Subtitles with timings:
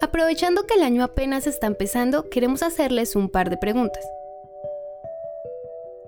[0.00, 4.08] Aprovechando que el año apenas está empezando, queremos hacerles un par de preguntas.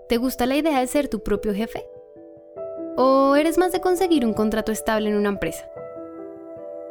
[0.09, 1.85] ¿Te gusta la idea de ser tu propio jefe?
[2.97, 5.69] ¿O eres más de conseguir un contrato estable en una empresa?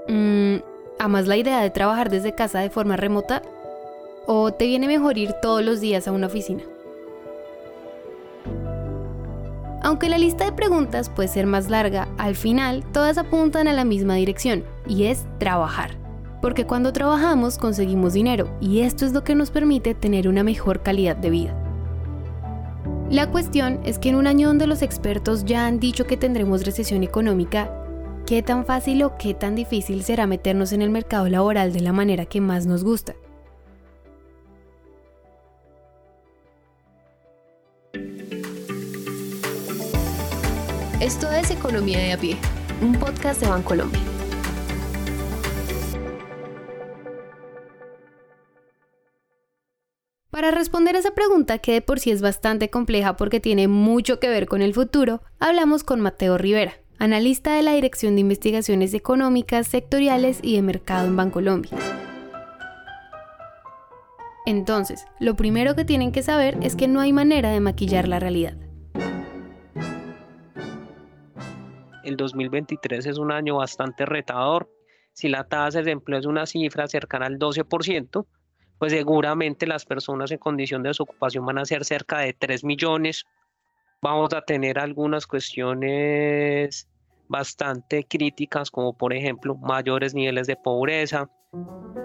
[0.09, 0.57] Mm,
[1.00, 3.43] ¿Amas la idea de trabajar desde casa de forma remota?
[4.25, 6.63] ¿O te viene mejor ir todos los días a una oficina?
[9.81, 13.86] Aunque la lista de preguntas puede ser más larga, al final todas apuntan a la
[13.86, 15.99] misma dirección, y es trabajar.
[16.42, 20.82] Porque cuando trabajamos conseguimos dinero, y esto es lo que nos permite tener una mejor
[20.82, 21.56] calidad de vida.
[23.10, 26.64] La cuestión es que en un año donde los expertos ya han dicho que tendremos
[26.64, 27.71] recesión económica,
[28.25, 31.92] ¿qué tan fácil o qué tan difícil será meternos en el mercado laboral de la
[31.92, 33.16] manera que más nos gusta?
[41.02, 42.38] Esto es Economía de a pie,
[42.81, 44.19] un podcast de Bancolombia.
[50.39, 54.21] Para responder a esa pregunta, que de por sí es bastante compleja porque tiene mucho
[54.21, 58.93] que ver con el futuro, hablamos con Mateo Rivera, analista de la Dirección de Investigaciones
[58.93, 61.77] Económicas, Sectoriales y de Mercado en Bancolombia.
[64.45, 68.21] Entonces, lo primero que tienen que saber es que no hay manera de maquillar la
[68.21, 68.55] realidad.
[72.05, 74.69] El 2023 es un año bastante retador.
[75.11, 78.25] Si la tasa de empleo es una cifra cercana al 12%,
[78.80, 83.25] pues seguramente las personas en condición de desocupación van a ser cerca de 3 millones.
[84.02, 86.88] Vamos a tener algunas cuestiones
[87.27, 91.30] bastante críticas, como por ejemplo mayores niveles de pobreza.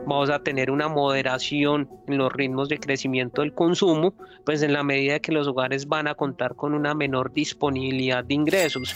[0.06, 4.14] Vamos a tener una moderación en los ritmos de crecimiento del consumo,
[4.44, 8.34] pues en la medida que los hogares van a contar con una menor disponibilidad de
[8.34, 8.94] ingresos.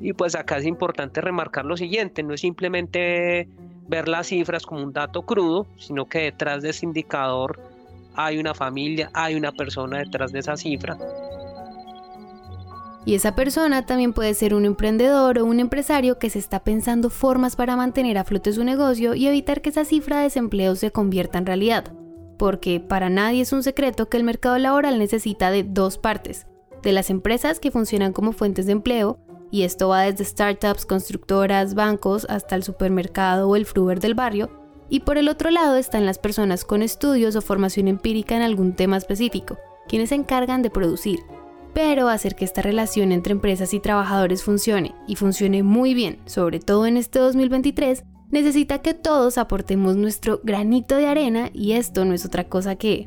[0.00, 3.48] Y pues acá es importante remarcar lo siguiente, no es simplemente
[3.88, 7.60] ver las cifras como un dato crudo, sino que detrás de ese indicador
[8.14, 10.96] hay una familia, hay una persona detrás de esa cifra.
[13.04, 17.08] Y esa persona también puede ser un emprendedor o un empresario que se está pensando
[17.08, 20.90] formas para mantener a flote su negocio y evitar que esa cifra de desempleo se
[20.90, 21.92] convierta en realidad.
[22.36, 26.48] Porque para nadie es un secreto que el mercado laboral necesita de dos partes,
[26.82, 29.20] de las empresas que funcionan como fuentes de empleo
[29.50, 34.50] y esto va desde startups, constructoras, bancos, hasta el supermercado o el fruber del barrio,
[34.88, 38.74] y por el otro lado están las personas con estudios o formación empírica en algún
[38.74, 39.58] tema específico,
[39.88, 41.20] quienes se encargan de producir.
[41.74, 46.60] Pero hacer que esta relación entre empresas y trabajadores funcione, y funcione muy bien, sobre
[46.60, 52.14] todo en este 2023, necesita que todos aportemos nuestro granito de arena y esto no
[52.14, 53.06] es otra cosa que...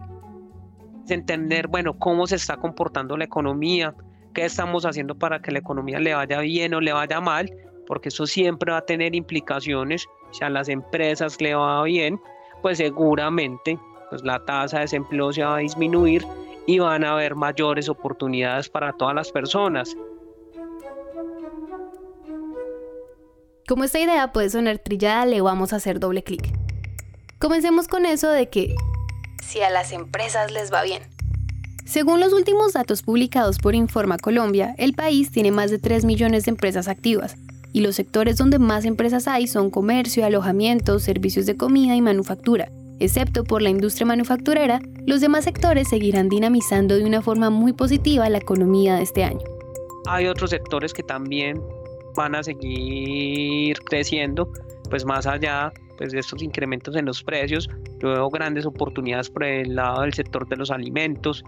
[1.07, 3.95] Entender, bueno, cómo se está comportando la economía,
[4.33, 7.51] qué estamos haciendo para que la economía le vaya bien o le vaya mal,
[7.87, 10.07] porque eso siempre va a tener implicaciones.
[10.31, 12.19] Si a las empresas le va bien,
[12.61, 13.79] pues seguramente
[14.09, 16.25] pues la tasa de desempleo se va a disminuir
[16.65, 19.95] y van a haber mayores oportunidades para todas las personas.
[23.67, 26.51] Como esta idea puede sonar trillada, le vamos a hacer doble clic.
[27.37, 28.75] Comencemos con eso de que
[29.43, 31.03] si a las empresas les va bien.
[31.89, 36.45] Según los últimos datos publicados por Informa Colombia, el país tiene más de 3 millones
[36.45, 37.35] de empresas activas,
[37.73, 42.69] y los sectores donde más empresas hay son comercio, alojamiento, servicios de comida y manufactura.
[42.99, 48.29] Excepto por la industria manufacturera, los demás sectores seguirán dinamizando de una forma muy positiva
[48.29, 49.41] la economía de este año.
[50.05, 51.59] Hay otros sectores que también
[52.15, 54.47] van a seguir creciendo,
[54.91, 57.67] pues más allá pues, de estos incrementos en los precios,
[57.99, 61.43] yo veo grandes oportunidades por el lado del sector de los alimentos,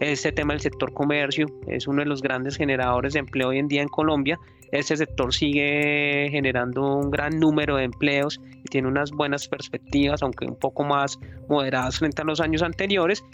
[0.00, 3.68] este tema del sector comercio es uno de los grandes generadores de empleo hoy en
[3.68, 4.38] día en Colombia.
[4.72, 10.44] Este sector sigue generando un gran número de empleos y tiene unas buenas perspectivas, aunque
[10.44, 11.18] un poco más
[11.48, 13.24] moderadas frente a los años anteriores.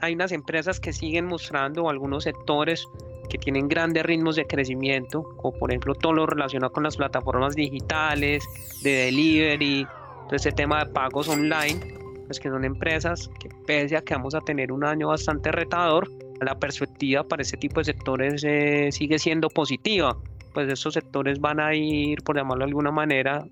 [0.00, 2.86] Hay unas empresas que siguen mostrando algunos sectores
[3.28, 7.56] que tienen grandes ritmos de crecimiento, como por ejemplo todo lo relacionado con las plataformas
[7.56, 8.44] digitales,
[8.82, 9.86] de delivery,
[10.26, 11.97] todo este tema de pagos online
[12.28, 16.08] pues que son empresas que pese a que vamos a tener un año bastante retador,
[16.40, 20.16] la perspectiva para ese tipo de sectores eh, sigue siendo positiva,
[20.52, 23.44] pues estos sectores van a ir, por llamarlo de alguna manera,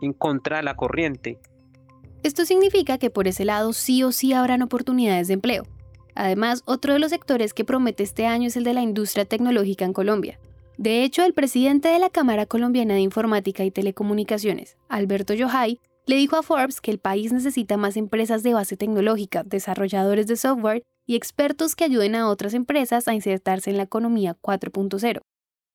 [0.00, 1.38] en contra de la corriente.
[2.22, 5.64] Esto significa que por ese lado sí o sí habrán oportunidades de empleo.
[6.14, 9.84] Además, otro de los sectores que promete este año es el de la industria tecnológica
[9.84, 10.38] en Colombia.
[10.78, 16.16] De hecho, el presidente de la Cámara Colombiana de Informática y Telecomunicaciones, Alberto Yohay, le
[16.16, 20.82] dijo a Forbes que el país necesita más empresas de base tecnológica, desarrolladores de software
[21.06, 25.20] y expertos que ayuden a otras empresas a insertarse en la economía 4.0.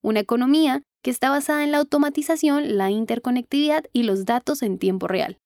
[0.01, 5.07] Una economía que está basada en la automatización, la interconectividad y los datos en tiempo
[5.07, 5.38] real.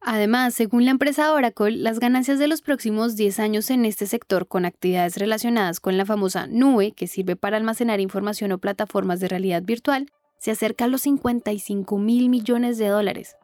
[0.00, 4.46] Además, según la empresa Oracle, las ganancias de los próximos 10 años en este sector
[4.46, 9.28] con actividades relacionadas con la famosa nube, que sirve para almacenar información o plataformas de
[9.28, 10.06] realidad virtual,
[10.38, 13.36] se acerca a los 55 mil millones de dólares.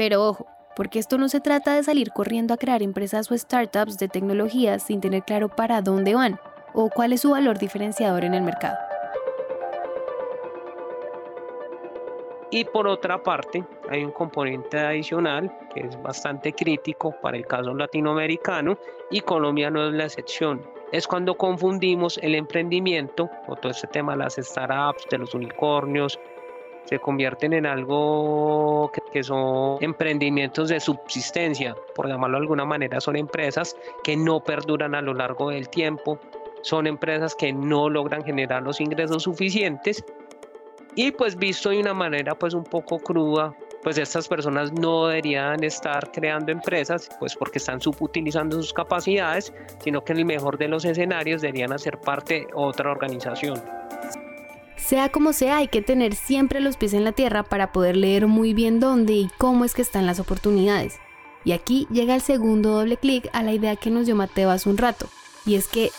[0.00, 3.98] Pero ojo, porque esto no se trata de salir corriendo a crear empresas o startups
[3.98, 6.40] de tecnología sin tener claro para dónde van
[6.72, 8.78] o cuál es su valor diferenciador en el mercado.
[12.50, 17.74] Y por otra parte, hay un componente adicional que es bastante crítico para el caso
[17.74, 18.78] latinoamericano
[19.10, 20.62] y Colombia no es la excepción.
[20.92, 26.18] Es cuando confundimos el emprendimiento o todo este tema de las startups, de los unicornios,
[26.84, 33.00] se convierten en algo que, que, son emprendimientos de subsistencia, por llamarlo de alguna manera,
[33.00, 36.18] son empresas que no perduran a lo largo del tiempo,
[36.62, 40.04] son empresas que no logran generar los ingresos suficientes
[40.94, 45.62] y pues visto de una manera pues un poco cruda, pues estas personas no deberían
[45.62, 50.68] estar creando empresas, pues porque están subutilizando sus capacidades, sino que en el mejor de
[50.68, 53.62] los escenarios deberían hacer parte de otra organización.
[54.90, 58.26] Sea como sea, hay que tener siempre los pies en la tierra para poder leer
[58.26, 60.98] muy bien dónde y cómo es que están las oportunidades.
[61.44, 64.68] Y aquí llega el segundo doble clic a la idea que nos dio Mateo hace
[64.68, 65.06] un rato,
[65.46, 65.92] y es que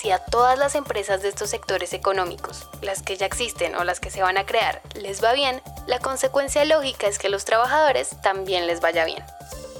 [0.00, 3.98] si a todas las empresas de estos sectores económicos, las que ya existen o las
[3.98, 7.44] que se van a crear, les va bien, la consecuencia lógica es que a los
[7.44, 9.24] trabajadores también les vaya bien.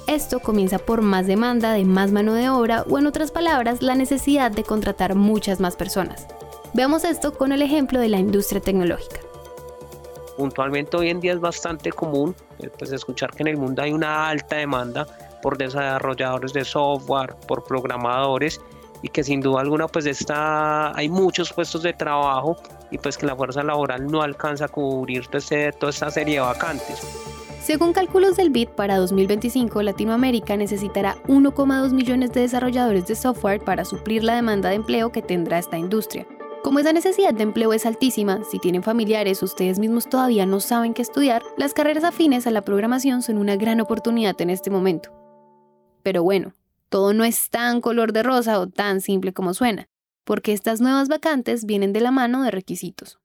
[0.07, 3.95] Esto comienza por más demanda de más mano de obra o en otras palabras la
[3.95, 6.27] necesidad de contratar muchas más personas.
[6.73, 9.19] Veamos esto con el ejemplo de la industria tecnológica.
[10.37, 13.91] Puntualmente hoy en día es bastante común eh, pues, escuchar que en el mundo hay
[13.91, 15.05] una alta demanda
[15.41, 18.61] por desarrolladores de software, por programadores
[19.01, 22.55] y que sin duda alguna pues está, hay muchos puestos de trabajo
[22.89, 26.41] y pues que la fuerza laboral no alcanza a cubrir este, toda esta serie de
[26.41, 27.01] vacantes.
[27.61, 33.83] Según cálculos del BID, para 2025 Latinoamérica necesitará 1,2 millones de desarrolladores de software para
[33.83, 36.25] suplir la demanda de empleo que tendrá esta industria.
[36.63, 40.93] Como esa necesidad de empleo es altísima, si tienen familiares, ustedes mismos todavía no saben
[40.93, 45.11] qué estudiar, las carreras afines a la programación son una gran oportunidad en este momento.
[46.03, 46.53] Pero bueno,
[46.89, 49.89] todo no es tan color de rosa o tan simple como suena,
[50.23, 53.17] porque estas nuevas vacantes vienen de la mano de requisitos.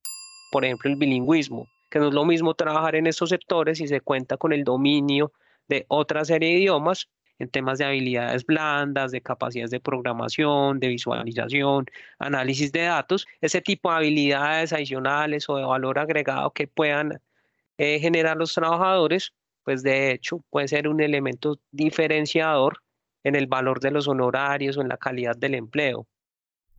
[0.51, 4.01] Por ejemplo, el bilingüismo, que no es lo mismo trabajar en estos sectores si se
[4.01, 5.33] cuenta con el dominio
[5.69, 10.89] de otra serie de idiomas en temas de habilidades blandas, de capacidades de programación, de
[10.89, 11.87] visualización,
[12.19, 17.21] análisis de datos, ese tipo de habilidades adicionales o de valor agregado que puedan
[17.79, 19.35] eh, generar los trabajadores,
[19.65, 22.83] pues de hecho puede ser un elemento diferenciador
[23.25, 26.07] en el valor de los honorarios o en la calidad del empleo.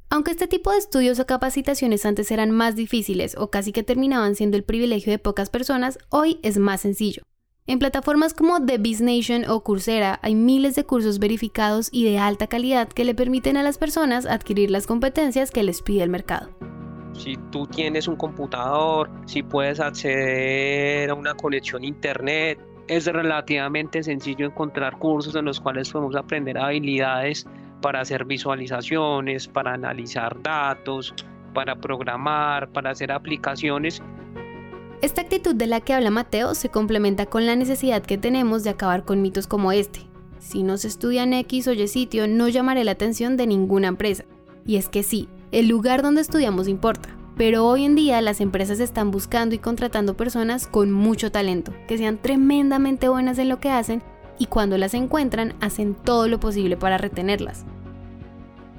[0.09, 4.35] Aunque este tipo de estudios o capacitaciones antes eran más difíciles o casi que terminaban
[4.35, 7.23] siendo el privilegio de pocas personas, hoy es más sencillo.
[7.69, 12.17] En plataformas como The Biz Nation o Coursera hay miles de cursos verificados y de
[12.17, 16.09] alta calidad que le permiten a las personas adquirir las competencias que les pide el
[16.09, 16.49] mercado.
[17.11, 24.45] Si tú tienes un computador, si puedes acceder a una conexión internet, es relativamente sencillo
[24.45, 27.45] encontrar cursos en los cuales podemos aprender habilidades
[27.81, 31.13] para hacer visualizaciones, para analizar datos,
[31.53, 34.01] para programar, para hacer aplicaciones.
[34.99, 38.71] Esta actitud de la que habla Mateo se complementa con la necesidad que tenemos de
[38.71, 40.01] acabar con mitos como este.
[40.39, 43.89] Si no se estudia en X o Y sitio, no llamaré la atención de ninguna
[43.89, 44.25] empresa.
[44.65, 48.79] Y es que sí, el lugar donde estudiamos importa, pero hoy en día las empresas
[48.79, 53.69] están buscando y contratando personas con mucho talento, que sean tremendamente buenas en lo que
[53.69, 54.01] hacen
[54.39, 57.65] y cuando las encuentran hacen todo lo posible para retenerlas.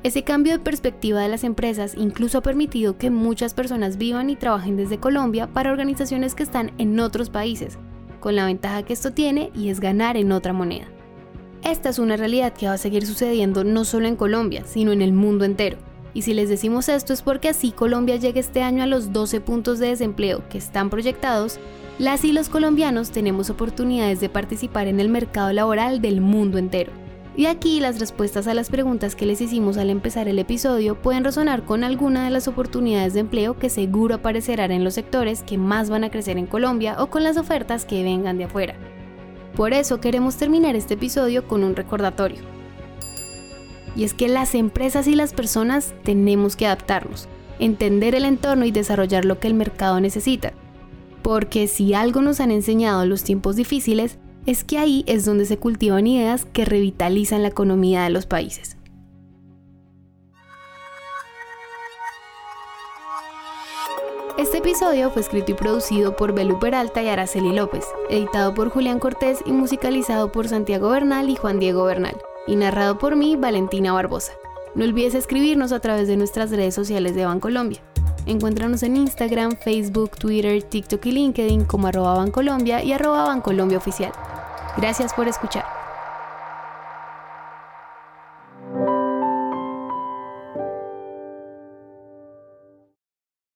[0.04, 4.36] Ese cambio de perspectiva de las empresas incluso ha permitido que muchas personas vivan y
[4.36, 7.78] trabajen desde Colombia para organizaciones que están en otros países,
[8.20, 10.86] con la ventaja que esto tiene y es ganar en otra moneda.
[11.64, 15.02] Esta es una realidad que va a seguir sucediendo no solo en Colombia, sino en
[15.02, 15.78] el mundo entero.
[16.14, 19.40] Y si les decimos esto es porque así Colombia llega este año a los 12
[19.40, 21.58] puntos de desempleo que están proyectados,
[21.98, 26.92] las y los colombianos tenemos oportunidades de participar en el mercado laboral del mundo entero.
[27.38, 31.22] Y aquí las respuestas a las preguntas que les hicimos al empezar el episodio pueden
[31.22, 35.56] resonar con alguna de las oportunidades de empleo que seguro aparecerán en los sectores que
[35.56, 38.74] más van a crecer en Colombia o con las ofertas que vengan de afuera.
[39.54, 42.40] Por eso queremos terminar este episodio con un recordatorio.
[43.94, 47.28] Y es que las empresas y las personas tenemos que adaptarnos,
[47.60, 50.54] entender el entorno y desarrollar lo que el mercado necesita.
[51.22, 55.44] Porque si algo nos han enseñado en los tiempos difíciles, es que ahí es donde
[55.44, 58.78] se cultivan ideas que revitalizan la economía de los países.
[64.38, 69.00] Este episodio fue escrito y producido por Belu Peralta y Araceli López, editado por Julián
[69.00, 72.16] Cortés y musicalizado por Santiago Bernal y Juan Diego Bernal,
[72.46, 74.32] y narrado por mí, Valentina Barbosa.
[74.76, 77.82] No olvides escribirnos a través de nuestras redes sociales de Bancolombia.
[78.28, 84.12] Encuéntranos en Instagram, Facebook, Twitter, TikTok y LinkedIn como arroba Bancolombia y arroba Bancolombia Oficial.
[84.76, 85.64] Gracias por escuchar.